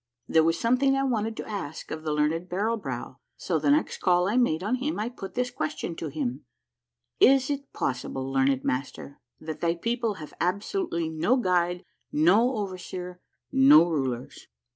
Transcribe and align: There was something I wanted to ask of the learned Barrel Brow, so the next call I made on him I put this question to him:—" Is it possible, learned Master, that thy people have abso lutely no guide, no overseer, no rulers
There 0.27 0.43
was 0.43 0.57
something 0.57 0.95
I 0.97 1.03
wanted 1.03 1.37
to 1.37 1.47
ask 1.47 1.91
of 1.91 2.01
the 2.01 2.11
learned 2.11 2.49
Barrel 2.49 2.75
Brow, 2.77 3.19
so 3.37 3.59
the 3.59 3.69
next 3.69 3.99
call 3.99 4.27
I 4.27 4.35
made 4.35 4.63
on 4.63 4.77
him 4.77 4.99
I 4.99 5.09
put 5.09 5.35
this 5.35 5.51
question 5.51 5.95
to 5.97 6.07
him:—" 6.07 6.43
Is 7.33 7.51
it 7.51 7.71
possible, 7.71 8.33
learned 8.33 8.63
Master, 8.63 9.19
that 9.39 9.61
thy 9.61 9.75
people 9.75 10.15
have 10.15 10.33
abso 10.41 10.85
lutely 10.89 11.07
no 11.09 11.37
guide, 11.37 11.85
no 12.11 12.55
overseer, 12.55 13.21
no 13.51 13.87
rulers 13.87 14.47